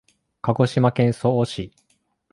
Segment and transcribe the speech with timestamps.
[0.41, 1.71] 鹿児島県曽於市